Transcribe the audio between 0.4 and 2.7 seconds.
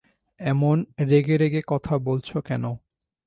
এমন রেগে-রেগে কথা বলছ কেন?